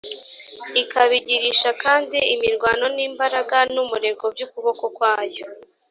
ikabigirisha 0.81 1.69
kandi 1.83 2.17
imirwano, 2.33 2.85
n’imbaraga 2.95 3.57
n’umurego 3.73 4.23
by’ukuboko 4.33 4.85
kwayo 4.95 5.43